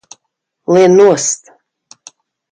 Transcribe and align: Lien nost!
Lien 0.75 0.95
nost! 0.99 1.51